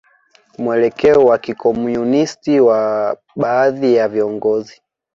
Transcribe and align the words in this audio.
Mwelekeo 0.61 1.25
wa 1.25 1.37
kikomunisti 1.37 2.59
wa 2.59 3.17
baadhi 3.35 3.95
ya 3.95 4.07
viongozi 4.07 4.81